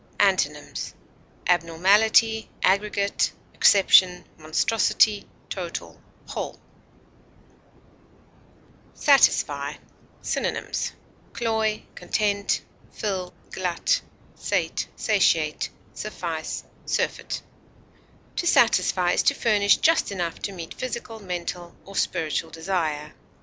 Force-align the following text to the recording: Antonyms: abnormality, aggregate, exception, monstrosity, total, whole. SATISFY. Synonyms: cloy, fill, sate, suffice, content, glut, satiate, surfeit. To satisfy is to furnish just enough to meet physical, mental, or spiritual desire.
Antonyms: 0.19 0.95
abnormality, 1.45 2.49
aggregate, 2.63 3.31
exception, 3.53 4.25
monstrosity, 4.35 5.27
total, 5.47 6.01
whole. 6.25 6.59
SATISFY. 8.95 9.77
Synonyms: 10.23 10.93
cloy, 11.33 11.83
fill, 11.99 12.01
sate, 12.01 12.65
suffice, 12.95 13.31
content, 13.51 13.51
glut, 13.51 14.01
satiate, 14.35 15.69
surfeit. 15.93 17.43
To 18.37 18.47
satisfy 18.47 19.11
is 19.11 19.21
to 19.21 19.35
furnish 19.35 19.77
just 19.77 20.11
enough 20.11 20.39
to 20.39 20.51
meet 20.51 20.73
physical, 20.73 21.19
mental, 21.19 21.75
or 21.85 21.95
spiritual 21.95 22.49
desire. 22.49 23.13